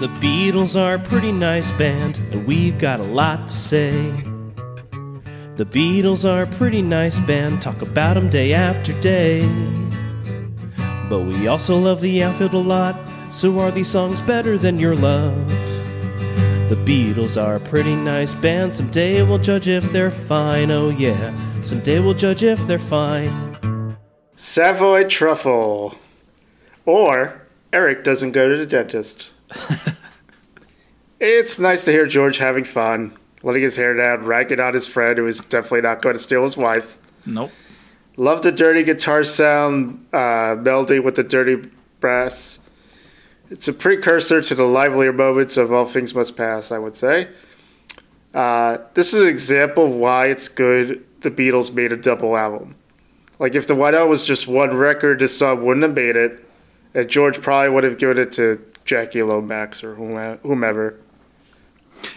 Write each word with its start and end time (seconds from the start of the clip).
The 0.00 0.06
Beatles 0.20 0.80
are 0.80 0.94
a 0.94 0.98
pretty 1.00 1.32
nice 1.32 1.72
band, 1.72 2.18
and 2.30 2.46
we've 2.46 2.78
got 2.78 3.00
a 3.00 3.02
lot 3.02 3.48
to 3.48 3.56
say. 3.56 3.90
The 5.56 5.64
Beatles 5.64 6.24
are 6.24 6.42
a 6.42 6.46
pretty 6.46 6.82
nice 6.82 7.18
band, 7.18 7.60
talk 7.60 7.82
about 7.82 8.16
'em 8.16 8.30
day 8.30 8.52
after 8.52 8.92
day. 9.00 9.44
But 11.08 11.22
we 11.22 11.48
also 11.48 11.76
love 11.76 12.00
the 12.00 12.22
outfield 12.22 12.54
a 12.54 12.58
lot, 12.58 12.94
so 13.32 13.58
are 13.58 13.72
these 13.72 13.88
songs 13.88 14.20
better 14.20 14.56
than 14.56 14.78
your 14.78 14.94
love? 14.94 15.34
The 16.68 16.78
Beatles 16.86 17.36
are 17.36 17.56
a 17.56 17.60
pretty 17.68 17.96
nice 17.96 18.34
band, 18.34 18.76
someday 18.76 19.22
we'll 19.22 19.38
judge 19.38 19.68
if 19.68 19.90
they're 19.90 20.12
fine, 20.12 20.70
oh 20.70 20.90
yeah, 20.90 21.32
someday 21.64 21.98
we'll 21.98 22.14
judge 22.14 22.44
if 22.44 22.64
they're 22.68 22.78
fine. 22.78 23.96
Savoy 24.36 25.08
truffle. 25.08 25.96
Or 26.86 27.42
Eric 27.72 28.04
doesn't 28.04 28.30
go 28.30 28.48
to 28.48 28.56
the 28.56 28.64
dentist. 28.64 29.32
It's 31.20 31.58
nice 31.58 31.84
to 31.84 31.90
hear 31.90 32.06
George 32.06 32.38
having 32.38 32.64
fun, 32.64 33.16
letting 33.42 33.62
his 33.62 33.76
hair 33.76 33.94
down, 33.94 34.24
ragging 34.24 34.60
on 34.60 34.74
his 34.74 34.86
friend 34.86 35.18
who 35.18 35.26
is 35.26 35.40
definitely 35.40 35.82
not 35.82 36.02
going 36.02 36.16
to 36.16 36.22
steal 36.22 36.44
his 36.44 36.56
wife. 36.56 36.98
Nope. 37.26 37.50
Love 38.16 38.42
the 38.42 38.50
dirty 38.50 38.82
guitar 38.82 39.22
sound 39.22 40.06
uh, 40.12 40.56
melding 40.56 41.04
with 41.04 41.14
the 41.14 41.22
dirty 41.22 41.70
brass. 42.00 42.58
It's 43.50 43.68
a 43.68 43.72
precursor 43.72 44.42
to 44.42 44.54
the 44.54 44.64
livelier 44.64 45.12
moments 45.12 45.56
of 45.56 45.72
All 45.72 45.86
Things 45.86 46.14
Must 46.14 46.36
Pass, 46.36 46.72
I 46.72 46.78
would 46.78 46.96
say. 46.96 47.28
Uh, 48.34 48.78
this 48.94 49.14
is 49.14 49.22
an 49.22 49.28
example 49.28 49.86
of 49.86 49.92
why 49.92 50.26
it's 50.26 50.48
good 50.48 51.04
the 51.20 51.30
Beatles 51.30 51.72
made 51.72 51.92
a 51.92 51.96
double 51.96 52.36
album. 52.36 52.74
Like, 53.38 53.54
if 53.54 53.66
the 53.66 53.74
White 53.74 53.94
Album 53.94 54.10
was 54.10 54.24
just 54.24 54.48
one 54.48 54.76
record, 54.76 55.20
this 55.20 55.38
song 55.38 55.64
wouldn't 55.64 55.84
have 55.84 55.94
made 55.94 56.16
it. 56.16 56.44
And 56.94 57.08
George 57.08 57.40
probably 57.40 57.70
would 57.70 57.84
have 57.84 57.98
given 57.98 58.18
it 58.18 58.32
to 58.32 58.62
Jackie 58.88 59.22
Lomax 59.22 59.84
or 59.84 59.94
whomever. 60.42 60.98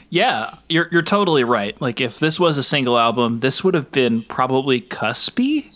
Yeah, 0.09 0.57
you're 0.69 0.87
you're 0.91 1.01
totally 1.01 1.43
right. 1.43 1.79
Like 1.81 1.99
if 1.99 2.17
this 2.19 2.39
was 2.39 2.57
a 2.57 2.63
single 2.63 2.97
album, 2.97 3.41
this 3.41 3.63
would 3.63 3.73
have 3.73 3.91
been 3.91 4.23
probably 4.23 4.79
cuspy. 4.79 5.71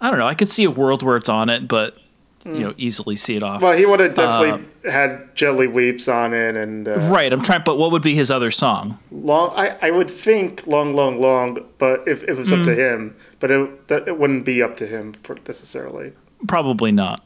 I 0.00 0.10
don't 0.10 0.18
know. 0.18 0.26
I 0.26 0.34
could 0.34 0.48
see 0.48 0.64
a 0.64 0.70
world 0.70 1.02
where 1.02 1.16
it's 1.16 1.28
on 1.28 1.50
it, 1.50 1.68
but 1.68 1.98
you 2.44 2.60
know, 2.60 2.74
easily 2.76 3.16
see 3.16 3.34
it 3.34 3.42
off. 3.42 3.60
Well, 3.60 3.76
he 3.76 3.84
would 3.84 3.98
have 3.98 4.14
definitely 4.14 4.64
had 4.88 5.34
Gently 5.34 5.66
Weeps 5.66 6.06
on 6.08 6.32
it 6.32 6.54
and. 6.54 6.86
Uh, 6.86 6.98
right. 7.10 7.32
I'm 7.32 7.42
trying. 7.42 7.62
But 7.64 7.76
what 7.76 7.90
would 7.90 8.02
be 8.02 8.14
his 8.14 8.30
other 8.30 8.52
song? 8.52 8.98
long 9.10 9.52
I, 9.56 9.76
I 9.82 9.90
would 9.90 10.08
think 10.08 10.64
long 10.66 10.94
long 10.94 11.18
long 11.20 11.58
but 11.78 12.06
if, 12.06 12.22
if 12.22 12.30
it 12.30 12.38
was 12.38 12.52
up 12.52 12.64
to 12.64 12.70
Mm. 12.70 12.76
him 12.78 13.16
but 13.40 13.50
it 13.50 13.88
that, 13.88 14.06
it 14.08 14.18
wouldn't 14.18 14.44
be 14.44 14.62
up 14.62 14.76
to 14.78 14.86
him 14.86 15.14
necessarily 15.46 16.12
Probably 16.46 16.92
not. 16.92 17.22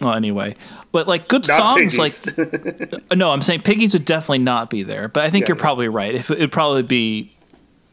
Well, 0.00 0.14
anyway, 0.14 0.54
but 0.92 1.08
like 1.08 1.26
good 1.28 1.46
Not 1.48 1.56
songs, 1.58 1.96
Piggies. 1.96 2.38
like 2.38 3.16
no, 3.16 3.30
I'm 3.30 3.42
saying 3.42 3.62
Piggies 3.62 3.94
would 3.94 4.04
definitely 4.04 4.38
not 4.38 4.70
be 4.70 4.82
there. 4.84 5.08
But 5.08 5.24
I 5.24 5.30
think 5.30 5.44
Yeah, 5.44 5.48
you're 5.50 5.56
yeah. 5.56 5.62
probably 5.62 5.88
right. 5.88 6.14
If 6.14 6.30
it'd 6.30 6.52
probably 6.52 6.82
be 6.82 7.34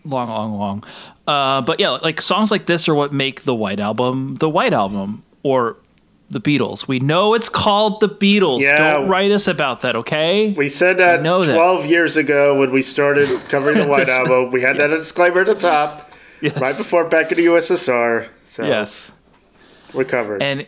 long, 0.03 0.29
long, 0.29 0.57
long. 0.59 0.83
Uh, 1.27 1.61
but 1.61 1.79
yeah, 1.79 1.89
like 1.89 2.21
songs 2.21 2.51
like 2.51 2.67
this 2.67 2.87
are 2.87 2.93
what 2.93 3.11
make 3.11 3.43
the 3.43 3.55
White 3.55 3.79
Album 3.79 4.35
the 4.35 4.49
White 4.49 4.73
Album 4.73 5.23
or 5.41 5.77
the 6.29 6.39
Beatles. 6.41 6.87
We 6.87 6.99
know 6.99 7.33
it's 7.33 7.49
called 7.49 8.01
the 8.01 8.09
Beatles. 8.09 8.61
Yeah. 8.61 8.93
Don't 8.93 9.07
write 9.09 9.31
us 9.31 9.47
about 9.47 9.81
that, 9.81 9.95
okay? 9.95 10.53
we 10.53 10.69
said 10.69 10.97
that 10.99 11.23
that. 11.23 11.53
12 11.55 11.85
years 11.87 12.17
ago 12.17 12.59
when 12.59 12.71
we 12.71 12.81
started 12.83 13.29
covering 13.49 13.77
the 13.79 13.87
white 13.87 14.09
album 14.19 14.51
we 14.51 14.61
had 14.61 14.77
that 14.77 14.87
disclaimer 14.87 15.41
at 15.41 15.47
the 15.47 15.55
top 15.55 16.11
Yes. 16.41 16.59
right 16.59 16.75
before 16.77 17.07
back 17.09 17.31
in 17.31 17.37
the 17.37 17.45
ussr 17.45 18.27
so 18.43 18.65
Yes. 18.65 19.11
we're 19.93 20.03
covered 20.03 20.41
And 20.43 20.65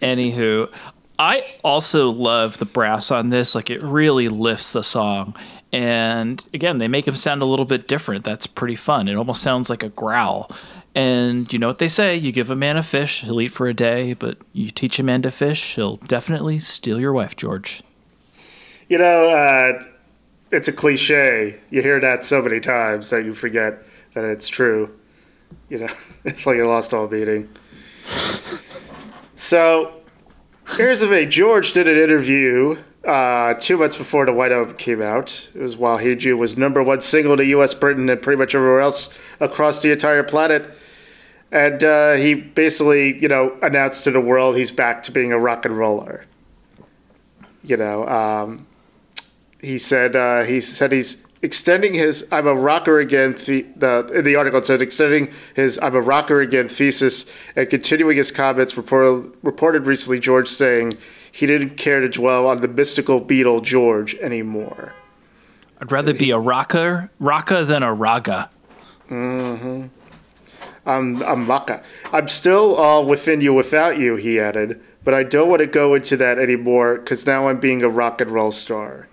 anywho, 0.00 0.70
I 1.18 1.42
also 1.64 2.10
love 2.10 2.58
the 2.58 2.64
brass 2.64 3.10
on 3.10 3.30
this. 3.30 3.54
Like 3.54 3.70
it 3.70 3.82
really 3.82 4.28
lifts 4.28 4.72
the 4.72 4.82
song. 4.84 5.34
And 5.72 6.42
again, 6.54 6.78
they 6.78 6.88
make 6.88 7.06
him 7.06 7.16
sound 7.16 7.42
a 7.42 7.44
little 7.44 7.66
bit 7.66 7.88
different. 7.88 8.24
That's 8.24 8.46
pretty 8.46 8.76
fun. 8.76 9.08
It 9.08 9.16
almost 9.16 9.42
sounds 9.42 9.68
like 9.68 9.82
a 9.82 9.90
growl. 9.90 10.50
And 10.94 11.52
you 11.52 11.58
know 11.58 11.68
what 11.68 11.78
they 11.78 11.88
say: 11.88 12.16
you 12.16 12.32
give 12.32 12.50
a 12.50 12.56
man 12.56 12.76
a 12.76 12.82
fish, 12.82 13.20
he'll 13.20 13.40
eat 13.40 13.52
for 13.52 13.66
a 13.68 13.74
day. 13.74 14.14
But 14.14 14.38
you 14.52 14.70
teach 14.70 14.98
a 14.98 15.02
man 15.02 15.22
to 15.22 15.30
fish, 15.30 15.74
he'll 15.76 15.96
definitely 15.98 16.58
steal 16.60 16.98
your 16.98 17.12
wife, 17.12 17.36
George. 17.36 17.82
you 18.88 18.98
know 18.98 19.28
uh, 19.36 19.84
it's 20.50 20.68
a 20.68 20.72
cliche 20.72 21.58
you 21.70 21.82
hear 21.82 22.00
that 22.00 22.24
so 22.24 22.40
many 22.42 22.60
times 22.60 23.10
that 23.10 23.24
you 23.24 23.34
forget 23.34 23.82
that 24.14 24.24
it's 24.24 24.48
true 24.48 24.90
you 25.68 25.78
know 25.78 25.92
it's 26.24 26.46
like 26.46 26.58
a 26.58 26.64
lost 26.64 26.94
all 26.94 27.08
meeting 27.08 27.48
so 29.38 29.92
here's 30.76 31.00
the 31.00 31.08
thing 31.08 31.30
george 31.30 31.72
did 31.72 31.88
an 31.88 31.96
interview 31.96 32.76
uh, 33.04 33.54
two 33.54 33.78
months 33.78 33.96
before 33.96 34.26
the 34.26 34.32
white 34.32 34.52
album 34.52 34.76
came 34.76 35.00
out. 35.00 35.48
It 35.54 35.62
was 35.62 35.76
while 35.78 35.96
hey 35.96 36.32
was 36.34 36.58
number 36.58 36.82
one 36.82 37.00
single 37.00 37.38
to 37.38 37.60
us 37.62 37.72
britain 37.72 38.08
and 38.10 38.20
pretty 38.20 38.36
much 38.36 38.54
everywhere 38.54 38.80
else 38.80 39.16
across 39.40 39.80
the 39.80 39.92
entire 39.92 40.22
planet. 40.22 40.68
And 41.50 41.82
uh, 41.82 42.14
he 42.14 42.34
basically 42.34 43.18
you 43.18 43.28
know 43.28 43.56
announced 43.62 44.04
to 44.04 44.10
the 44.10 44.20
world 44.20 44.56
he's 44.56 44.72
back 44.72 45.04
to 45.04 45.12
being 45.12 45.32
a 45.32 45.38
rock 45.38 45.64
and 45.64 45.78
roller 45.78 46.26
you 47.62 47.76
know 47.76 48.06
um, 48.08 48.66
he 49.60 49.78
said 49.78 50.16
uh, 50.16 50.42
he 50.44 50.60
said 50.60 50.92
he's 50.92 51.16
extending 51.42 51.94
his 51.94 52.26
"I'm 52.30 52.46
a 52.46 52.54
rocker 52.54 52.98
again." 52.98 53.32
The, 53.32 53.66
the 53.76 54.06
in 54.14 54.24
the 54.24 54.36
article 54.36 54.58
it 54.60 54.66
said 54.66 54.82
extending 54.82 55.32
his 55.54 55.78
"I'm 55.80 55.94
a 55.94 56.00
rocker 56.00 56.40
again" 56.40 56.68
thesis 56.68 57.26
and 57.56 57.68
continuing 57.68 58.16
his 58.16 58.30
comments. 58.30 58.76
Reported, 58.76 59.32
reported 59.42 59.86
recently, 59.86 60.20
George 60.20 60.48
saying 60.48 60.94
he 61.30 61.46
didn't 61.46 61.76
care 61.76 62.00
to 62.00 62.08
dwell 62.08 62.46
on 62.46 62.60
the 62.60 62.68
mystical 62.68 63.20
Beatle 63.20 63.62
George 63.62 64.14
anymore. 64.16 64.94
I'd 65.80 65.92
rather 65.92 66.12
be 66.12 66.30
a 66.30 66.38
rocker, 66.38 67.10
rocka 67.20 67.64
than 67.66 67.82
a 67.82 67.94
raga. 67.94 68.50
Mm-hmm. 69.08 69.86
I'm 70.86 71.22
I'm 71.22 71.46
Maka. 71.46 71.82
I'm 72.12 72.28
still 72.28 72.74
all 72.74 73.04
within 73.04 73.40
you 73.40 73.52
without 73.54 73.98
you. 73.98 74.16
He 74.16 74.40
added, 74.40 74.80
but 75.04 75.14
I 75.14 75.22
don't 75.22 75.48
want 75.48 75.60
to 75.60 75.66
go 75.66 75.94
into 75.94 76.16
that 76.16 76.38
anymore 76.38 76.98
because 76.98 77.26
now 77.26 77.48
I'm 77.48 77.60
being 77.60 77.82
a 77.82 77.88
rock 77.88 78.20
and 78.20 78.30
roll 78.30 78.52
star. 78.52 79.07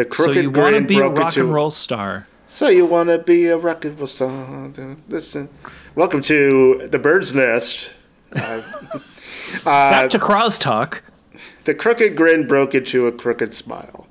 The 0.00 0.06
So 0.06 0.24
crooked 0.24 0.42
you 0.42 0.50
want 0.50 0.76
to 0.76 0.80
be 0.80 0.98
a 0.98 1.08
rock 1.10 1.36
and 1.36 1.52
roll 1.52 1.68
star? 1.68 2.26
So 2.46 2.68
you 2.68 2.86
want 2.86 3.10
to 3.10 3.18
be 3.18 3.48
a 3.48 3.58
rock 3.58 3.84
and 3.84 3.98
roll 3.98 4.06
star? 4.06 4.70
Listen, 5.10 5.50
welcome 5.94 6.22
to 6.22 6.88
the 6.90 6.98
Bird's 6.98 7.34
Nest. 7.34 7.92
Uh, 8.34 8.62
Back 9.64 10.08
to 10.08 10.18
Cross 10.18 10.56
Talk. 10.56 11.02
the 11.64 11.74
crooked 11.74 12.16
grin 12.16 12.46
broke 12.46 12.74
into 12.74 13.08
a 13.08 13.12
crooked 13.12 13.52
smile. 13.52 14.06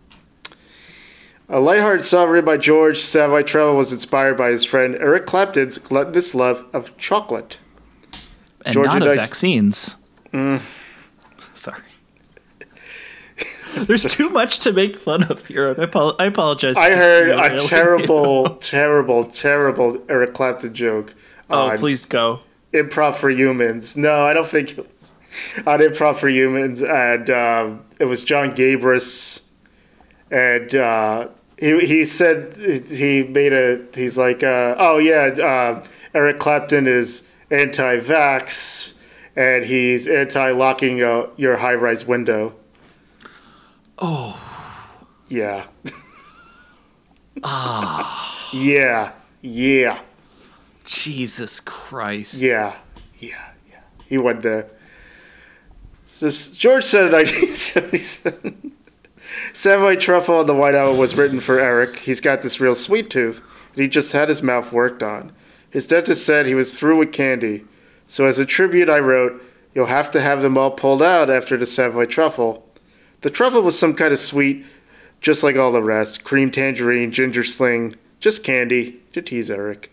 A 1.50 1.60
lighthearted 1.60 2.06
song 2.06 2.30
written 2.30 2.46
by 2.46 2.58
George 2.58 3.00
Savoy 3.00 3.42
Truffle 3.42 3.76
was 3.76 3.92
inspired 3.92 4.38
by 4.38 4.52
his 4.52 4.64
friend 4.64 4.94
Eric 4.94 5.26
Clapton's 5.26 5.80
gluttonous 5.80 6.36
love 6.36 6.68
of 6.72 6.96
chocolate. 6.98 7.58
and 8.64 8.76
George 8.76 8.90
not 8.90 9.02
of 9.02 9.16
vaccines. 9.16 9.96
Sorry. 11.56 11.82
There's 13.86 14.04
too 14.04 14.30
much 14.30 14.60
to 14.60 14.72
make 14.74 14.98
fun 14.98 15.24
of 15.24 15.46
here. 15.46 15.76
I, 15.78 15.84
apo- 15.84 16.16
I 16.18 16.26
apologize. 16.26 16.76
I 16.76 16.92
heard 16.92 17.30
a 17.30 17.58
terrible, 17.68 18.50
terrible, 18.60 19.26
terrible 19.26 20.02
Eric 20.10 20.34
Clapton 20.34 20.74
joke 20.74 21.16
Oh, 21.50 21.76
please 21.78 22.06
go. 22.06 22.42
Improv 22.74 23.16
for 23.16 23.30
Humans. 23.30 23.98
No, 23.98 24.22
I 24.22 24.34
don't 24.34 24.48
think 24.48 24.78
on 25.66 25.80
Improv 25.80 26.18
for 26.18 26.30
Humans, 26.30 26.84
and 26.84 27.30
um, 27.30 27.84
it 28.00 28.06
was 28.06 28.24
John 28.24 28.56
Gabris, 28.56 29.42
and 30.30 30.76
uh, 30.76 31.28
he 31.58 31.80
he 31.80 32.06
said 32.06 32.56
he 32.56 33.24
made 33.24 33.54
a 33.54 33.84
he's 33.96 34.18
like, 34.18 34.44
uh, 34.44 34.76
oh 34.78 35.00
yeah, 35.00 35.30
uh, 35.44 35.86
Eric 36.14 36.38
Clapton 36.40 36.86
is 36.88 37.24
anti-vax, 37.52 38.94
and 39.36 39.66
he's 39.66 40.08
anti-locking 40.08 41.02
uh, 41.02 41.28
your 41.38 41.58
high-rise 41.58 42.06
window. 42.06 42.54
Oh, 44.02 44.40
yeah. 45.28 45.68
ah, 47.44 48.50
yeah, 48.54 49.12
yeah. 49.42 50.02
Jesus 50.86 51.60
Christ. 51.60 52.42
Yeah, 52.42 52.76
yeah, 53.18 53.52
yeah. 53.70 53.82
He 54.08 54.18
went 54.18 54.42
there. 54.42 54.68
So 56.06 56.30
George 56.30 56.84
said 56.84 57.08
in 57.08 57.12
1977, 57.14 58.72
Savoy 59.54 59.96
Truffle 59.96 60.40
on 60.40 60.48
the 60.48 60.56
White 60.56 60.76
Owl 60.76 60.96
was 60.96 61.16
written 61.16 61.40
for 61.40 61.60
Eric. 61.60 61.98
He's 61.98 62.22
got 62.22 62.42
this 62.42 62.60
real 62.60 62.76
sweet 62.76 63.10
tooth, 63.10 63.42
and 63.74 63.82
he 63.82 63.88
just 63.88 64.12
had 64.14 64.30
his 64.30 64.42
mouth 64.42 64.72
worked 64.72 65.04
on. 65.04 65.32
His 65.70 65.86
dentist 65.86 66.26
said 66.26 66.46
he 66.46 66.56
was 66.56 66.78
through 66.78 66.98
with 66.98 67.12
candy. 67.12 67.66
So 68.08 68.26
as 68.26 68.40
a 68.40 68.46
tribute, 68.46 68.90
I 68.90 69.00
wrote, 69.00 69.42
You'll 69.74 69.86
have 69.86 70.10
to 70.12 70.22
have 70.22 70.42
them 70.42 70.58
all 70.58 70.72
pulled 70.72 71.04
out 71.04 71.30
after 71.30 71.56
the 71.56 71.66
Savoy 71.66 72.06
Truffle. 72.06 72.69
The 73.22 73.30
truffle 73.30 73.62
was 73.62 73.78
some 73.78 73.96
kind 73.96 74.14
of 74.14 74.20
sweet, 74.20 74.66
just 75.20 75.44
like 75.44 75.58
all 75.58 75.72
the 75.72 75.84
rest 75.84 76.24
cream 76.24 76.52
tangerine, 76.52 77.12
ginger 77.12 77.44
sling, 77.44 77.96
just 78.20 78.44
candy, 78.44 79.02
to 79.14 79.22
tease 79.22 79.52
Eric. 79.52 79.92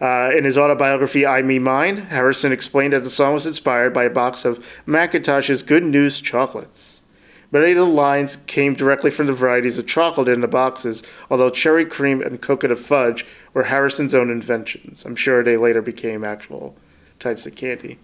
Uh, 0.00 0.30
in 0.36 0.44
his 0.44 0.56
autobiography, 0.56 1.26
I 1.26 1.42
Me 1.42 1.58
Mine, 1.58 1.96
Harrison 1.96 2.52
explained 2.52 2.92
that 2.92 3.02
the 3.02 3.10
song 3.10 3.34
was 3.34 3.46
inspired 3.46 3.92
by 3.92 4.04
a 4.04 4.10
box 4.10 4.44
of 4.44 4.64
Mackintosh's 4.86 5.62
Good 5.62 5.82
News 5.82 6.20
chocolates. 6.20 7.02
Many 7.50 7.72
of 7.72 7.78
the 7.78 7.86
lines 7.86 8.36
came 8.46 8.74
directly 8.74 9.10
from 9.10 9.26
the 9.26 9.32
varieties 9.32 9.78
of 9.78 9.86
chocolate 9.86 10.28
in 10.28 10.40
the 10.40 10.48
boxes, 10.48 11.02
although 11.30 11.50
cherry 11.50 11.86
cream 11.86 12.20
and 12.20 12.42
coconut 12.42 12.78
fudge 12.78 13.24
were 13.54 13.64
Harrison's 13.64 14.14
own 14.14 14.30
inventions. 14.30 15.04
I'm 15.04 15.16
sure 15.16 15.42
they 15.42 15.56
later 15.56 15.82
became 15.82 16.24
actual 16.24 16.76
types 17.18 17.46
of 17.46 17.56
candy. 17.56 17.98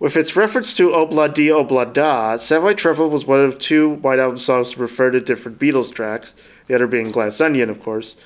With 0.00 0.16
its 0.16 0.34
reference 0.34 0.72
to 0.76 0.88
Obla 0.88 1.32
Di 1.32 1.48
Obla 1.48 1.92
Da, 1.92 2.38
Savoy 2.38 2.72
Truffle 2.72 3.10
was 3.10 3.26
one 3.26 3.40
of 3.40 3.58
two 3.58 3.90
White 3.96 4.18
Album 4.18 4.38
songs 4.38 4.70
to 4.70 4.80
refer 4.80 5.10
to 5.10 5.20
different 5.20 5.58
Beatles 5.58 5.92
tracks, 5.92 6.32
the 6.66 6.74
other 6.74 6.86
being 6.86 7.10
Glass 7.10 7.38
Onion, 7.38 7.68
of 7.68 7.82
course. 7.82 8.16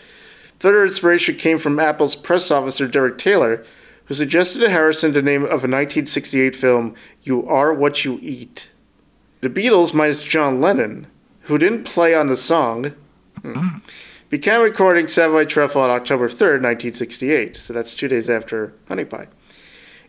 Further 0.61 0.85
inspiration 0.85 1.35
came 1.35 1.59
from 1.59 1.81
Apple's 1.81 2.15
press 2.15 2.53
officer 2.53 2.87
Derek 2.87 3.19
Taylor, 3.19 3.65
who 4.05 4.15
suggested 4.15 4.61
to 4.61 4.71
Harrison 4.71 5.15
the 5.15 5.21
name 5.21 5.43
of 5.43 5.49
a 5.49 5.67
1968 5.67 6.55
film, 6.55 6.95
You 7.23 7.45
Are 7.49 7.75
What 7.75 8.05
You 8.05 8.21
Eat. 8.23 8.69
The 9.41 9.51
Beatles, 9.51 9.93
minus 9.93 10.23
John 10.23 10.61
Lennon, 10.61 11.09
who 11.41 11.59
didn't 11.59 11.83
play 11.83 12.15
on 12.15 12.29
the 12.29 12.37
song, 12.37 12.95
hmm, 13.43 13.79
began 14.31 14.61
recording 14.61 15.09
Savoy 15.09 15.45
Truffle 15.45 15.83
on 15.83 15.91
October 15.91 16.29
3rd, 16.29 16.63
1968, 16.63 17.57
so 17.57 17.73
that's 17.73 17.97
two 17.97 18.07
days 18.07 18.31
after 18.31 18.75
Honey 18.87 19.05
Pie. 19.05 19.27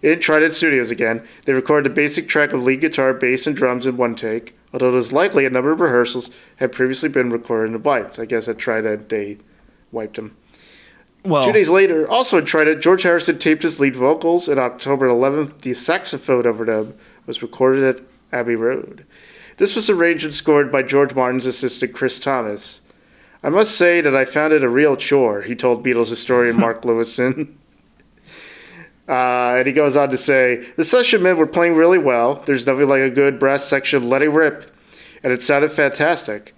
They 0.06 0.12
didn't 0.12 0.22
try 0.22 0.38
it 0.38 0.44
in 0.44 0.52
studios 0.52 0.92
again. 0.92 1.28
They 1.46 1.54
recorded 1.54 1.92
a 1.92 1.96
basic 1.96 2.28
track 2.28 2.54
of 2.54 2.62
lead 2.62 2.82
guitar, 2.82 3.12
bass, 3.12 3.48
and 3.48 3.56
drums 3.56 3.88
in 3.88 3.98
one 3.98 4.14
take, 4.14 4.56
although 4.72 4.94
it 4.94 5.00
is 5.00 5.12
likely 5.12 5.48
a 5.48 5.50
number 5.50 5.72
of 5.72 5.80
rehearsals 5.80 6.30
had 6.58 6.72
previously 6.72 7.10
been 7.10 7.32
recorded 7.32 7.74
and 7.74 7.84
wiped. 7.84 8.20
I 8.20 8.26
guess 8.26 8.48
at 8.48 8.60
Trident 8.60 9.10
they 9.10 9.40
wiped 9.92 10.18
them. 10.18 10.38
Well, 11.24 11.44
Two 11.44 11.52
days 11.52 11.72
later, 11.72 12.08
also 12.08 12.38
in 12.38 12.46
Trident, 12.46 12.84
George 12.84 13.02
Harrison 13.02 13.40
taped 13.40 13.64
his 13.64 13.80
lead 13.80 13.96
vocals, 13.96 14.48
and 14.48 14.60
October 14.60 15.08
11th, 15.08 15.62
the 15.62 15.74
saxophone 15.74 16.44
overdub 16.44 16.94
was 17.26 17.42
recorded 17.42 17.84
at 17.84 18.04
Abbey 18.32 18.56
Road. 18.56 19.08
This 19.58 19.76
was 19.76 19.90
arranged 19.90 20.24
and 20.24 20.36
scored 20.36 20.72
by 20.72 20.84
George 20.84 21.16
Martin's 21.16 21.48
assistant 21.48 21.96
Chris 21.96 22.20
Thomas. 22.20 22.82
I 23.42 23.50
must 23.50 23.76
say 23.76 24.02
that 24.02 24.16
I 24.16 24.26
found 24.26 24.54
it 24.54 24.62
a 24.62 24.70
real 24.70 24.98
chore, 24.98 25.42
he 25.42 25.56
told 25.56 25.84
Beatles 25.84 26.10
historian 26.10 26.58
Mark 26.60 26.84
Lewisohn. 26.84 27.56
Uh, 29.08 29.56
and 29.58 29.68
he 29.68 29.74
goes 29.74 29.96
on 29.96 30.10
to 30.10 30.18
say, 30.18 30.68
The 30.76 30.84
session 30.84 31.22
men 31.22 31.38
were 31.38 31.48
playing 31.48 31.76
really 31.76 32.00
well. 32.00 32.36
There's 32.46 32.66
nothing 32.66 32.88
like 32.88 33.02
a 33.02 33.10
good 33.10 33.40
brass 33.40 33.66
section 33.66 34.10
letting 34.10 34.34
rip, 34.34 34.76
and 35.24 35.32
it 35.32 35.42
sounded 35.42 35.72
fantastic. 35.72 36.56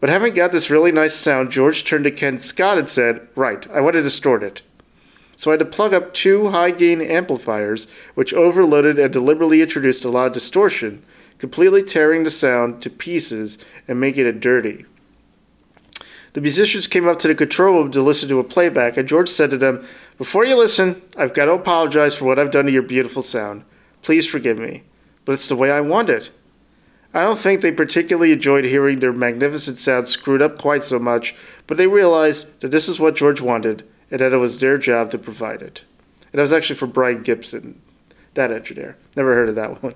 But 0.00 0.10
having 0.10 0.34
got 0.34 0.52
this 0.52 0.70
really 0.70 0.90
nice 0.90 1.14
sound, 1.14 1.52
George 1.52 1.84
turned 1.84 2.04
to 2.04 2.10
Ken 2.10 2.38
Scott 2.38 2.78
and 2.78 2.88
said, 2.88 3.28
Right, 3.36 3.70
I 3.70 3.80
want 3.80 3.94
to 3.94 4.02
distort 4.02 4.42
it. 4.42 4.62
So 5.36 5.50
I 5.50 5.52
had 5.52 5.60
to 5.60 5.66
plug 5.66 5.92
up 5.92 6.14
two 6.14 6.48
high 6.48 6.70
gain 6.70 7.00
amplifiers, 7.00 7.86
which 8.14 8.32
overloaded 8.32 8.98
and 8.98 9.12
deliberately 9.12 9.60
introduced 9.60 10.04
a 10.04 10.08
lot 10.08 10.28
of 10.28 10.32
distortion, 10.32 11.04
completely 11.38 11.82
tearing 11.82 12.24
the 12.24 12.30
sound 12.30 12.80
to 12.82 12.90
pieces 12.90 13.58
and 13.86 14.00
making 14.00 14.26
it 14.26 14.40
dirty. 14.40 14.86
The 16.32 16.40
musicians 16.40 16.86
came 16.86 17.06
up 17.06 17.18
to 17.20 17.28
the 17.28 17.34
control 17.34 17.82
room 17.82 17.92
to 17.92 18.02
listen 18.02 18.28
to 18.30 18.38
a 18.38 18.44
playback, 18.44 18.96
and 18.96 19.08
George 19.08 19.28
said 19.28 19.50
to 19.50 19.58
them, 19.58 19.86
Before 20.22 20.46
you 20.46 20.56
listen, 20.56 21.02
I've 21.18 21.34
got 21.34 21.46
to 21.46 21.52
apologize 21.54 22.14
for 22.14 22.26
what 22.26 22.38
I've 22.38 22.52
done 22.52 22.66
to 22.66 22.70
your 22.70 22.82
beautiful 22.82 23.22
sound. 23.22 23.64
Please 24.02 24.24
forgive 24.24 24.56
me, 24.56 24.84
but 25.24 25.32
it's 25.32 25.48
the 25.48 25.56
way 25.56 25.72
I 25.72 25.80
want 25.80 26.10
it. 26.10 26.30
I 27.12 27.24
don't 27.24 27.40
think 27.40 27.60
they 27.60 27.72
particularly 27.72 28.30
enjoyed 28.30 28.64
hearing 28.64 29.00
their 29.00 29.12
magnificent 29.12 29.78
sound 29.78 30.06
screwed 30.06 30.40
up 30.40 30.60
quite 30.60 30.84
so 30.84 31.00
much, 31.00 31.34
but 31.66 31.76
they 31.76 31.88
realized 31.88 32.60
that 32.60 32.70
this 32.70 32.88
is 32.88 33.00
what 33.00 33.16
George 33.16 33.40
wanted, 33.40 33.82
and 34.12 34.20
that 34.20 34.32
it 34.32 34.36
was 34.36 34.60
their 34.60 34.78
job 34.78 35.10
to 35.10 35.18
provide 35.18 35.60
it. 35.60 35.82
And 36.30 36.38
that 36.38 36.42
was 36.42 36.52
actually 36.52 36.76
for 36.76 36.86
Brian 36.86 37.24
Gibson, 37.24 37.82
that 38.34 38.52
engineer. 38.52 38.96
Never 39.16 39.34
heard 39.34 39.48
of 39.48 39.56
that 39.56 39.82
one. 39.82 39.94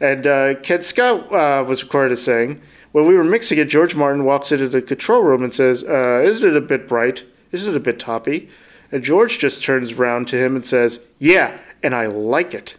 And 0.00 0.26
uh, 0.26 0.54
Ken 0.56 0.82
Scott 0.82 1.32
uh, 1.32 1.62
was 1.62 1.84
recorded 1.84 2.10
as 2.10 2.22
saying, 2.24 2.60
when 2.90 3.06
we 3.06 3.14
were 3.14 3.22
mixing 3.22 3.58
it, 3.58 3.68
George 3.68 3.94
Martin 3.94 4.24
walks 4.24 4.50
into 4.50 4.68
the 4.68 4.82
control 4.82 5.22
room 5.22 5.44
and 5.44 5.54
says, 5.54 5.84
uh, 5.84 6.20
Isn't 6.24 6.48
it 6.48 6.56
a 6.56 6.60
bit 6.60 6.88
bright? 6.88 7.22
Isn't 7.52 7.74
it 7.74 7.76
a 7.76 7.80
bit 7.80 7.98
toppy? 7.98 8.48
And 8.92 9.02
George 9.02 9.38
just 9.38 9.62
turns 9.62 9.92
around 9.92 10.28
to 10.28 10.36
him 10.36 10.56
and 10.56 10.64
says, 10.64 11.00
Yeah, 11.18 11.58
and 11.82 11.94
I 11.94 12.06
like 12.06 12.54
it. 12.54 12.76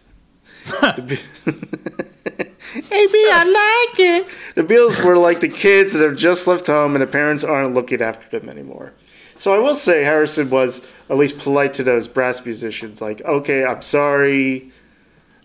AB, 0.83 1.17
I 2.91 3.87
like 3.89 3.99
it. 3.99 4.27
The 4.55 4.63
Beatles 4.63 5.03
were 5.03 5.17
like 5.17 5.39
the 5.39 5.49
kids 5.49 5.93
that 5.93 6.01
have 6.01 6.17
just 6.17 6.47
left 6.47 6.67
home 6.67 6.95
and 6.95 7.01
the 7.01 7.07
parents 7.07 7.43
aren't 7.43 7.73
looking 7.73 8.01
after 8.01 8.39
them 8.39 8.49
anymore. 8.49 8.93
So 9.35 9.53
I 9.53 9.59
will 9.59 9.75
say 9.75 10.03
Harrison 10.03 10.49
was 10.49 10.87
at 11.09 11.17
least 11.17 11.37
polite 11.37 11.73
to 11.75 11.83
those 11.83 12.07
brass 12.07 12.43
musicians. 12.43 13.01
Like, 13.01 13.21
okay, 13.21 13.63
I'm 13.63 13.81
sorry, 13.81 14.71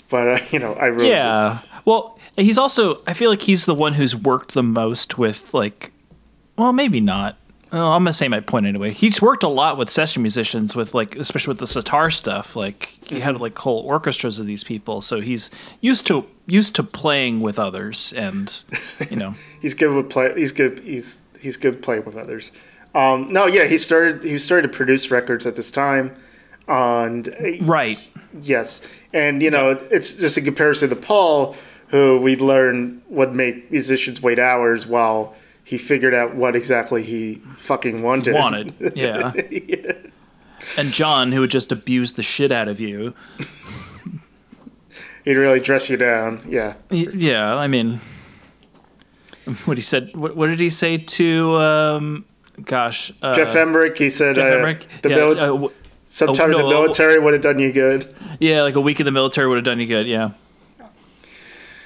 but 0.08 0.28
uh, 0.28 0.44
you 0.50 0.58
know, 0.58 0.75
I 0.75 0.86
really 0.86 1.10
yeah. 1.10 1.60
Well, 1.84 2.18
he's 2.36 2.58
also 2.58 3.02
I 3.06 3.12
feel 3.12 3.30
like 3.30 3.42
he's 3.42 3.66
the 3.66 3.75
one 3.75 3.94
who's 3.94 4.16
worked 4.16 4.54
the 4.54 4.62
most 4.62 5.18
with 5.18 5.52
like 5.52 5.92
well, 6.56 6.72
maybe 6.72 7.00
not. 7.00 7.36
I'm 7.72 8.02
gonna 8.02 8.12
say 8.12 8.28
my 8.28 8.40
point 8.40 8.66
anyway. 8.66 8.92
He's 8.92 9.22
worked 9.22 9.42
a 9.42 9.48
lot 9.48 9.78
with 9.78 9.88
session 9.88 10.20
musicians, 10.22 10.76
with 10.76 10.92
like 10.92 11.16
especially 11.16 11.52
with 11.52 11.58
the 11.58 11.66
sitar 11.66 12.10
stuff. 12.10 12.54
Like 12.54 12.94
he 13.06 13.20
had 13.20 13.40
like 13.40 13.56
whole 13.56 13.80
orchestras 13.80 14.38
of 14.38 14.46
these 14.46 14.62
people, 14.62 15.00
so 15.00 15.20
he's 15.20 15.50
used 15.80 16.06
to 16.08 16.26
used 16.46 16.74
to 16.76 16.82
playing 16.82 17.40
with 17.40 17.58
others, 17.58 18.12
and 18.14 18.62
you 19.08 19.16
know 19.16 19.34
he's 19.62 19.72
good 19.72 19.94
with 19.94 20.10
play. 20.10 20.34
He's 20.36 20.52
good. 20.52 20.80
He's 20.80 21.22
he's 21.40 21.56
good 21.56 21.82
playing 21.82 22.04
with 22.04 22.16
others. 22.16 22.52
Um, 22.94 23.28
no, 23.32 23.46
yeah, 23.46 23.64
he 23.64 23.78
started 23.78 24.22
he 24.22 24.36
started 24.36 24.70
to 24.70 24.76
produce 24.76 25.10
records 25.10 25.46
at 25.46 25.56
this 25.56 25.70
time, 25.70 26.14
and 26.68 27.34
right, 27.62 28.10
yes, 28.42 28.86
and 29.14 29.42
you 29.42 29.50
know 29.50 29.70
it's 29.70 30.14
just 30.16 30.36
a 30.36 30.42
comparison 30.42 30.90
to 30.90 30.96
Paul, 30.96 31.56
who 31.88 32.20
we 32.20 32.36
learned 32.36 33.00
would 33.08 33.34
make 33.34 33.70
musicians 33.70 34.20
wait 34.20 34.38
hours 34.38 34.86
while 34.86 35.34
he 35.64 35.79
figured 35.79 36.14
out 36.14 36.35
what 36.35 36.56
exactly 36.56 37.03
he 37.03 37.37
fucking 37.56 38.03
wanted. 38.03 38.35
Wanted, 38.35 38.75
yeah. 38.97 39.32
yeah. 39.50 39.93
And 40.76 40.93
John, 40.93 41.32
who 41.32 41.41
would 41.41 41.50
just 41.50 41.73
abuse 41.73 42.12
the 42.12 42.23
shit 42.23 42.53
out 42.53 42.69
of 42.69 42.81
you. 42.81 43.14
He'd 45.25 45.37
really 45.37 45.61
dress 45.61 45.88
you 45.88 45.97
down, 45.97 46.44
yeah. 46.49 46.75
Yeah, 46.91 47.55
I 47.55 47.69
mean, 47.69 48.00
what 49.64 49.76
he 49.76 49.82
said. 49.82 50.17
What, 50.17 50.37
what 50.37 50.49
did 50.49 50.59
he 50.59 50.70
say 50.70 50.99
to? 50.99 51.56
Um, 51.56 52.25
gosh, 52.64 53.12
uh, 53.23 53.35
Geoff 53.35 53.55
Emerick. 53.55 53.97
He 53.99 54.09
said 54.09 54.35
Geoff 54.35 54.47
uh, 54.47 54.87
the 55.03 55.11
yeah, 55.11 55.17
mili- 55.17 55.38
uh, 55.38 55.47
w- 55.47 55.73
sometime 56.06 56.50
oh, 56.50 56.53
no, 56.53 56.59
in 56.59 56.64
the 56.64 56.70
military 56.70 57.19
would 57.20 57.35
have 57.35 57.43
done 57.43 57.61
you 57.61 57.73
good. 57.73 58.12
Yeah, 58.41 58.62
like 58.62 58.75
a 58.75 58.81
week 58.81 58.99
in 58.99 59.06
the 59.06 59.12
military 59.12 59.47
would 59.47 59.56
have 59.56 59.64
done 59.64 59.79
you 59.79 59.87
good. 59.87 60.06
Yeah. 60.09 60.31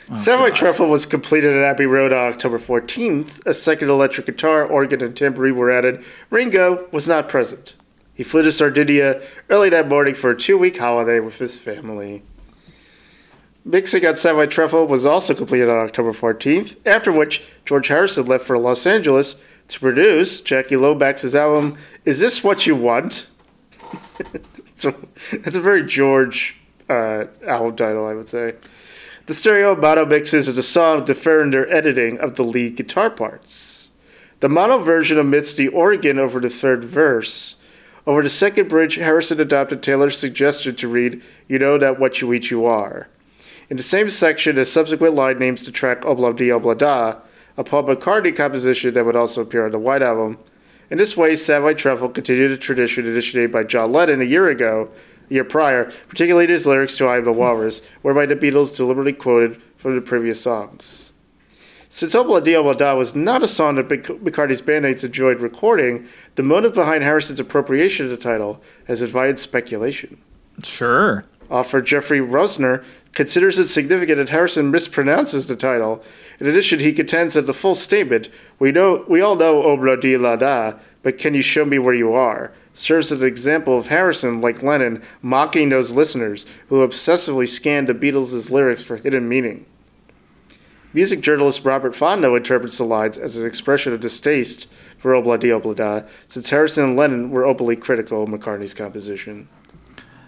Oh, 0.08 0.16
Savoy 0.16 0.50
Truffle 0.50 0.88
was 0.88 1.04
completed 1.04 1.52
at 1.52 1.64
Abbey 1.64 1.86
Road 1.86 2.12
on 2.12 2.32
October 2.32 2.60
14th. 2.60 3.44
A 3.44 3.52
second 3.52 3.90
electric 3.90 4.26
guitar, 4.26 4.64
organ, 4.64 5.02
and 5.02 5.16
tambourine 5.16 5.56
were 5.56 5.70
added. 5.70 6.04
Ringo 6.30 6.88
was 6.92 7.08
not 7.08 7.28
present. 7.28 7.74
He 8.14 8.22
flew 8.22 8.42
to 8.42 8.52
Sardinia 8.52 9.20
early 9.50 9.68
that 9.70 9.88
morning 9.88 10.14
for 10.14 10.30
a 10.30 10.38
two 10.38 10.56
week 10.56 10.78
holiday 10.78 11.18
with 11.18 11.38
his 11.38 11.58
family. 11.58 12.22
Mixing 13.64 14.06
on 14.06 14.16
Savoy 14.16 14.46
Truffle 14.46 14.86
was 14.86 15.04
also 15.04 15.34
completed 15.34 15.68
on 15.68 15.84
October 15.84 16.12
14th, 16.12 16.76
after 16.86 17.10
which 17.10 17.42
George 17.64 17.88
Harrison 17.88 18.26
left 18.26 18.46
for 18.46 18.56
Los 18.58 18.86
Angeles 18.86 19.42
to 19.68 19.80
produce 19.80 20.40
Jackie 20.40 20.76
Lomax's 20.76 21.34
album, 21.34 21.76
Is 22.04 22.20
This 22.20 22.44
What 22.44 22.64
You 22.64 22.76
Want? 22.76 23.28
so 24.76 24.94
that's 25.32 25.56
a 25.56 25.60
very 25.60 25.84
George 25.84 26.56
uh, 26.88 27.24
album 27.44 27.74
title, 27.74 28.06
I 28.06 28.14
would 28.14 28.28
say. 28.28 28.54
The 29.26 29.34
stereo 29.34 29.74
mono 29.74 30.06
mixes 30.06 30.46
of 30.46 30.54
the 30.54 30.62
song 30.62 31.04
differ 31.04 31.42
in 31.42 31.50
their 31.50 31.68
editing 31.68 32.16
of 32.20 32.36
the 32.36 32.44
lead 32.44 32.76
guitar 32.76 33.10
parts. 33.10 33.90
The 34.38 34.48
mono 34.48 34.78
version 34.78 35.18
omits 35.18 35.52
the 35.52 35.66
organ 35.66 36.20
over 36.20 36.38
the 36.38 36.48
third 36.48 36.84
verse. 36.84 37.56
Over 38.06 38.22
the 38.22 38.28
second 38.28 38.68
bridge, 38.68 38.94
Harrison 38.94 39.40
adopted 39.40 39.82
Taylor's 39.82 40.16
suggestion 40.16 40.76
to 40.76 40.86
read, 40.86 41.24
You 41.48 41.58
know 41.58 41.76
that 41.76 41.98
what 41.98 42.20
you 42.20 42.32
eat 42.32 42.52
you 42.52 42.66
are. 42.66 43.08
In 43.68 43.76
the 43.76 43.82
same 43.82 44.10
section, 44.10 44.58
a 44.58 44.64
subsequent 44.64 45.16
line 45.16 45.40
names 45.40 45.64
the 45.64 45.72
track 45.72 46.06
oh 46.06 46.14
Obla 46.14 46.36
Di 46.36 46.50
Obla 46.50 46.70
oh 46.70 46.74
Da, 46.74 47.16
a 47.56 47.64
Paul 47.64 47.82
McCartney 47.82 48.36
composition 48.36 48.94
that 48.94 49.04
would 49.04 49.16
also 49.16 49.40
appear 49.40 49.64
on 49.64 49.72
the 49.72 49.78
White 49.80 50.02
Album. 50.02 50.38
In 50.88 50.98
this 50.98 51.16
way, 51.16 51.34
Savoy 51.34 51.74
Truffle 51.74 52.10
continued 52.10 52.52
a 52.52 52.56
tradition 52.56 53.06
initiated 53.06 53.50
by 53.50 53.64
John 53.64 53.90
Lennon 53.90 54.20
a 54.20 54.24
year 54.24 54.48
ago 54.48 54.88
year 55.28 55.44
prior, 55.44 55.92
particularly 56.08 56.46
his 56.46 56.66
lyrics 56.66 56.96
to 56.98 57.06
I 57.06 57.16
Am 57.16 57.24
the 57.24 57.32
Walrus, 57.32 57.82
whereby 58.02 58.26
the 58.26 58.36
Beatles 58.36 58.76
deliberately 58.76 59.12
quoted 59.12 59.60
from 59.76 59.94
the 59.94 60.00
previous 60.00 60.40
songs. 60.40 61.12
Since 61.88 62.14
Obla 62.14 62.44
Di 62.44 62.52
Obla 62.52 62.76
Da 62.76 62.94
was 62.94 63.14
not 63.14 63.42
a 63.42 63.48
song 63.48 63.76
that 63.76 63.88
McCartney's 63.88 64.60
bandmates 64.60 65.04
enjoyed 65.04 65.40
recording, 65.40 66.06
the 66.34 66.42
motive 66.42 66.74
behind 66.74 67.02
Harrison's 67.02 67.40
appropriation 67.40 68.04
of 68.04 68.10
the 68.10 68.16
title 68.16 68.60
has 68.86 69.02
invited 69.02 69.38
speculation. 69.38 70.20
Sure. 70.62 71.24
Author 71.48 71.80
Jeffrey 71.80 72.20
Roessner 72.20 72.84
considers 73.12 73.58
it 73.58 73.68
significant 73.68 74.18
that 74.18 74.28
Harrison 74.28 74.70
mispronounces 74.72 75.46
the 75.46 75.56
title. 75.56 76.02
In 76.40 76.46
addition, 76.46 76.80
he 76.80 76.92
contends 76.92 77.34
that 77.34 77.46
the 77.46 77.54
full 77.54 77.74
statement, 77.74 78.28
we 78.58 78.72
know 78.72 79.04
we 79.08 79.20
all 79.20 79.36
know 79.36 79.62
Obla 79.62 79.98
Di 80.00 80.16
La 80.16 80.36
Da, 80.36 80.74
but 81.02 81.18
can 81.18 81.34
you 81.34 81.42
show 81.42 81.64
me 81.64 81.78
where 81.78 81.94
you 81.94 82.12
are? 82.12 82.52
Serves 82.78 83.12
as 83.12 83.22
an 83.22 83.28
example 83.28 83.78
of 83.78 83.88
Harrison, 83.88 84.40
like 84.40 84.62
Lennon, 84.62 85.02
mocking 85.22 85.68
those 85.68 85.90
listeners 85.90 86.46
who 86.68 86.86
obsessively 86.86 87.48
scanned 87.48 87.88
the 87.88 87.94
Beatles' 87.94 88.50
lyrics 88.50 88.82
for 88.82 88.96
hidden 88.96 89.28
meaning. 89.28 89.66
Music 90.92 91.20
journalist 91.20 91.64
Robert 91.64 91.94
Fontenot 91.94 92.36
interprets 92.36 92.78
the 92.78 92.84
lines 92.84 93.18
as 93.18 93.36
an 93.36 93.46
expression 93.46 93.92
of 93.92 94.00
distaste 94.00 94.66
for 94.96 95.12
Obla 95.12 95.38
Obla 95.38 95.74
da, 95.74 96.02
since 96.26 96.50
Harrison 96.50 96.84
and 96.84 96.96
Lennon 96.96 97.30
were 97.30 97.44
openly 97.44 97.76
critical 97.76 98.22
of 98.22 98.28
McCartney's 98.28 98.74
composition. 98.74 99.48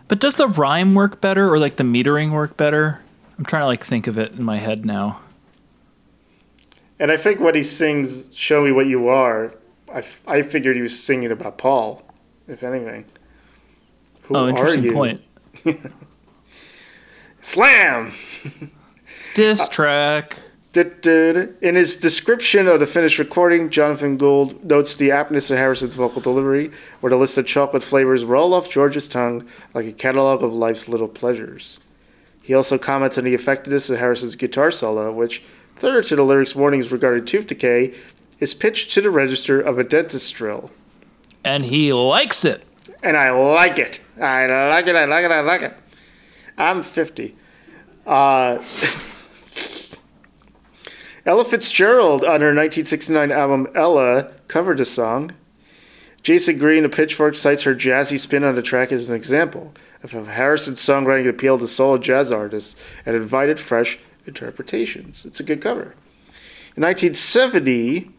But 0.09 0.21
does 0.21 0.37
the 0.37 0.49
rhyme 0.49 0.95
work 0.95 1.21
better 1.21 1.53
or 1.53 1.59
like 1.59 1.77
the 1.77 1.85
metering 1.85 2.33
work 2.33 2.57
better? 2.57 3.01
I'm 3.39 3.45
trying 3.45 3.63
to 3.63 3.67
like 3.67 3.85
think 3.85 4.07
of 4.07 4.19
it 4.19 4.33
in 4.33 4.43
my 4.43 4.57
head 4.57 4.85
now. 4.85 5.21
And 6.99 7.13
I 7.13 7.17
think 7.17 7.41
when 7.41 7.55
he 7.55 7.63
sings 7.63 8.25
"Show 8.33 8.65
Me 8.65 8.73
What 8.73 8.87
You 8.87 9.09
Are," 9.09 9.55
I, 9.93 9.99
f- 9.99 10.21
I 10.27 10.43
figured 10.43 10.77
he 10.77 10.83
was 10.83 10.99
singing 10.99 11.31
about 11.31 11.57
Paul, 11.57 12.03
if 12.49 12.63
anything. 12.63 13.05
Who 14.23 14.37
oh, 14.37 14.49
interesting 14.49 14.93
point. 14.93 15.23
Slam. 17.41 18.13
Diss 19.35 19.61
uh, 19.61 19.69
track. 19.69 20.41
In 20.75 21.75
his 21.75 21.97
description 21.97 22.69
of 22.69 22.79
the 22.79 22.87
finished 22.87 23.19
recording, 23.19 23.71
Jonathan 23.71 24.17
Gould 24.17 24.65
notes 24.65 24.95
the 24.95 25.11
aptness 25.11 25.51
of 25.51 25.57
Harrison's 25.57 25.95
vocal 25.95 26.21
delivery, 26.21 26.71
where 27.01 27.11
the 27.11 27.17
list 27.17 27.39
of 27.39 27.47
chocolate 27.47 27.83
flavors 27.83 28.25
roll 28.25 28.55
off 28.55 28.71
George's 28.71 29.09
tongue 29.09 29.49
like 29.75 29.87
a 29.87 29.93
catalog 29.93 30.43
of 30.43 30.53
life's 30.53 30.89
little 30.89 31.09
pleasures. 31.09 31.81
He 32.43 32.55
also 32.55 32.79
comments 32.79 33.19
on 33.19 33.25
the 33.25 33.35
effectiveness 33.35 33.91
of 33.91 33.99
Harrison's 33.99 34.37
guitar 34.37 34.71
solo, 34.71 35.11
which, 35.13 35.43
third 35.77 36.05
to 36.05 36.17
the 36.17 36.23
lyrics' 36.23 36.55
warnings 36.55 36.93
regarding 36.93 37.25
tooth 37.25 37.47
decay, 37.47 37.95
is 38.39 38.55
pitched 38.55 38.93
to 38.93 39.01
the 39.01 39.11
register 39.11 39.61
of 39.61 39.79
a 39.79 39.85
dentist's 39.85 40.31
drill. 40.31 40.71
And 41.45 41.63
he 41.65 41.93
likes 41.93 42.45
it. 42.45 42.65
And 43.03 43.17
I 43.17 43.31
like 43.31 43.79
it. 43.79 44.01
I 44.21 44.47
like 44.47 44.87
it. 44.87 44.97
I 44.97 45.05
like 45.05 45.25
it. 45.25 45.31
I 45.31 45.41
like 45.41 45.63
it. 45.63 45.75
I'm 46.57 46.83
50. 46.83 47.37
Uh, 48.07 48.59
Ella 51.27 51.45
Fitzgerald 51.45 52.25
on 52.25 52.41
her 52.41 52.55
1969 52.55 53.31
album 53.31 53.69
Ella 53.75 54.33
covered 54.49 54.79
the 54.79 54.85
song. 54.85 55.33
Jason 56.23 56.59
Greene 56.59 56.85
of 56.85 56.93
Pitchfork 56.93 57.37
cites 57.37 57.63
her 57.63 57.75
jazzy 57.75 58.19
spin 58.19 58.45
on 58.45 58.55
the 58.55 58.63
track 58.63 58.91
as 58.93 59.09
an 59.09 59.15
example 59.15 59.73
of 60.03 60.13
how 60.13 60.25
Harrison's 60.25 60.81
songwriting 60.81 61.29
appealed 61.29 61.61
to 61.61 61.67
soul 61.67 61.99
jazz 61.99 62.33
artists 62.33 62.77
and 63.05 63.15
invited 63.15 63.61
fresh 63.61 63.99
interpretations. 64.27 65.25
It's 65.25 65.41
a 65.41 65.45
good 65.45 65.61
cover. 65.61 65.95
In 66.77 66.83
1970, 66.83 68.11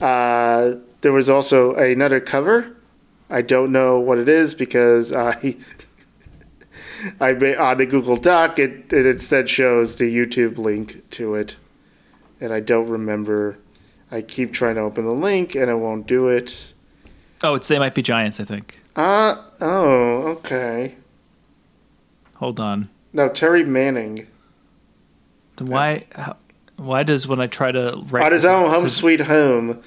uh, 0.00 0.74
there 1.04 1.12
was 1.12 1.28
also 1.28 1.74
another 1.74 2.18
cover. 2.18 2.74
I 3.28 3.42
don't 3.42 3.72
know 3.72 4.00
what 4.00 4.16
it 4.16 4.26
is 4.26 4.54
because 4.54 5.12
I, 5.12 5.54
I 7.20 7.32
on 7.32 7.76
the 7.76 7.86
Google 7.86 8.16
Doc 8.16 8.58
it, 8.58 8.90
it 8.90 9.04
instead 9.04 9.50
shows 9.50 9.96
the 9.96 10.04
YouTube 10.04 10.56
link 10.56 11.08
to 11.10 11.34
it 11.34 11.56
and 12.40 12.52
I 12.54 12.60
don't 12.60 12.88
remember. 12.88 13.58
I 14.10 14.22
keep 14.22 14.54
trying 14.54 14.76
to 14.76 14.80
open 14.80 15.04
the 15.04 15.12
link 15.12 15.54
and 15.54 15.70
it 15.70 15.78
won't 15.78 16.06
do 16.06 16.28
it. 16.28 16.72
Oh, 17.42 17.54
it's 17.54 17.68
They 17.68 17.78
Might 17.78 17.94
Be 17.94 18.00
Giants, 18.00 18.40
I 18.40 18.44
think. 18.44 18.80
Uh, 18.96 19.36
oh, 19.60 20.28
okay. 20.38 20.94
Hold 22.36 22.60
on. 22.60 22.88
No, 23.12 23.28
Terry 23.28 23.64
Manning. 23.64 24.26
Then 25.56 25.68
why, 25.68 26.06
how, 26.14 26.36
why 26.76 27.02
does 27.02 27.26
when 27.26 27.40
I 27.40 27.46
try 27.46 27.72
to 27.72 28.02
write. 28.08 28.24
On 28.24 28.32
his 28.32 28.46
own 28.46 28.70
Home 28.70 28.88
Sweet 28.88 29.20
Home, 29.20 29.82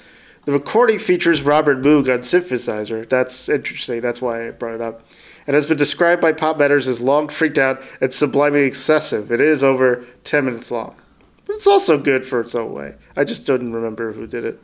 the 0.48 0.54
recording 0.54 0.98
features 0.98 1.42
Robert 1.42 1.82
Moog 1.82 2.10
on 2.10 2.20
synthesizer. 2.20 3.06
That's 3.06 3.50
interesting. 3.50 4.00
That's 4.00 4.22
why 4.22 4.48
I 4.48 4.50
brought 4.50 4.76
it 4.76 4.80
up. 4.80 5.02
It 5.46 5.52
has 5.52 5.66
been 5.66 5.76
described 5.76 6.22
by 6.22 6.32
PopMatters 6.32 6.88
as 6.88 7.02
long, 7.02 7.28
freaked 7.28 7.58
out, 7.58 7.82
and 8.00 8.14
sublimely 8.14 8.62
excessive. 8.62 9.30
It 9.30 9.42
is 9.42 9.62
over 9.62 10.06
10 10.24 10.46
minutes 10.46 10.70
long. 10.70 10.96
But 11.44 11.56
it's 11.56 11.66
also 11.66 12.00
good 12.00 12.24
for 12.24 12.40
its 12.40 12.54
own 12.54 12.72
way. 12.72 12.94
I 13.14 13.24
just 13.24 13.44
didn't 13.44 13.74
remember 13.74 14.14
who 14.14 14.26
did 14.26 14.46
it. 14.46 14.58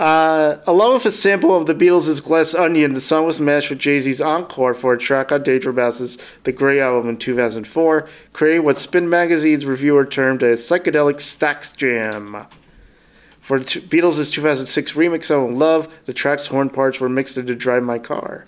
Uh, 0.00 0.56
along 0.66 0.94
with 0.94 1.06
a 1.06 1.12
sample 1.12 1.54
of 1.54 1.66
the 1.66 1.74
Beatles' 1.74 2.20
Glass 2.24 2.56
Onion, 2.56 2.94
the 2.94 3.00
song 3.00 3.24
was 3.24 3.40
matched 3.40 3.70
with 3.70 3.78
Jay 3.78 4.00
Z's 4.00 4.20
encore 4.20 4.74
for 4.74 4.94
a 4.94 4.98
track 4.98 5.30
on 5.30 5.44
Danger 5.44 5.72
Mouse's 5.72 6.18
The 6.42 6.50
Grey 6.50 6.80
album 6.80 7.08
in 7.08 7.18
2004, 7.18 8.08
creating 8.32 8.64
what 8.64 8.78
Spin 8.78 9.08
Magazine's 9.08 9.64
reviewer 9.64 10.04
termed 10.04 10.42
a 10.42 10.54
psychedelic 10.54 11.18
Stax 11.18 11.76
jam. 11.76 12.48
For 13.42 13.58
Beatles' 13.58 14.32
2006 14.32 14.92
remix 14.92 15.30
of 15.30 15.52
Love, 15.52 15.92
the 16.04 16.14
track's 16.14 16.46
horn 16.46 16.70
parts 16.70 17.00
were 17.00 17.08
mixed 17.08 17.36
into 17.36 17.56
Drive 17.56 17.82
My 17.82 17.98
Car. 17.98 18.46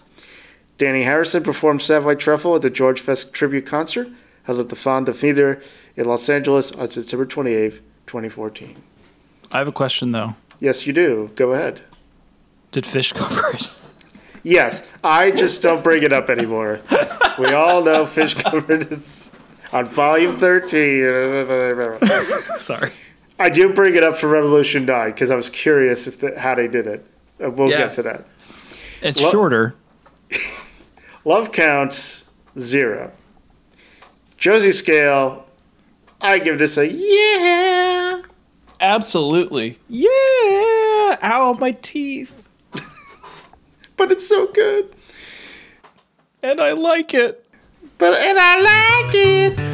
Dhani 0.78 1.04
Harrison 1.04 1.42
performed 1.42 1.82
Satellite 1.82 2.20
Truffle 2.20 2.54
at 2.54 2.62
the 2.62 2.70
George 2.70 3.00
Fest 3.00 3.34
tribute 3.34 3.66
concert 3.66 4.08
held 4.44 4.60
at 4.60 4.68
the 4.68 4.76
Fonda 4.76 5.12
Theater 5.12 5.60
in 5.96 6.04
Los 6.04 6.28
Angeles 6.28 6.70
on 6.72 6.88
September 6.88 7.26
28, 7.26 7.72
2014. 8.06 8.76
I 9.52 9.58
have 9.58 9.68
a 9.68 9.72
question, 9.72 10.12
though. 10.12 10.36
Yes, 10.60 10.86
you 10.86 10.92
do. 10.92 11.30
Go 11.34 11.52
ahead. 11.52 11.80
Did 12.70 12.84
Phish 12.84 13.14
cover 13.14 13.50
it? 13.54 13.68
Yes, 14.42 14.86
I 15.02 15.30
just 15.32 15.62
don't 15.62 15.82
bring 15.82 16.02
it 16.02 16.12
up 16.12 16.30
anymore. 16.30 16.80
we 17.38 17.52
all 17.52 17.82
know 17.82 18.04
Phish 18.04 18.40
covered 18.44 18.92
it 18.92 19.30
on 19.72 19.86
volume 19.86 20.36
13. 20.36 22.38
Sorry. 22.60 22.90
I 23.38 23.48
do 23.48 23.72
bring 23.72 23.96
it 23.96 24.04
up 24.04 24.16
for 24.16 24.28
Revolution 24.28 24.86
9 24.86 25.10
because 25.10 25.30
I 25.30 25.34
was 25.34 25.50
curious 25.50 26.06
if 26.06 26.20
the, 26.20 26.38
how 26.38 26.54
they 26.54 26.68
did 26.68 26.86
it. 26.86 27.04
Uh, 27.42 27.50
we'll 27.50 27.70
yeah. 27.70 27.78
get 27.78 27.94
to 27.94 28.02
that. 28.02 28.26
It's 29.02 29.20
Lo- 29.20 29.30
shorter. 29.30 29.74
Love 31.24 31.52
count 31.52 32.22
zero. 32.58 33.12
Josie 34.36 34.72
scale, 34.72 35.46
I 36.20 36.38
give 36.38 36.58
this 36.58 36.76
a 36.76 36.86
yeah. 36.86 38.22
Absolutely. 38.80 39.78
Yeah. 39.88 41.18
Ow, 41.22 41.56
my 41.58 41.72
teeth. 41.72 42.48
but 43.96 44.10
it's 44.10 44.28
so 44.28 44.46
good. 44.48 44.94
And 46.42 46.60
I 46.60 46.72
like 46.72 47.14
it. 47.14 47.46
But 47.98 48.14
and 48.14 48.38
I 48.38 49.04
like 49.04 49.14
it. 49.14 49.73